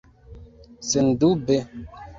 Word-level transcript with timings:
Sendube! 0.89 1.57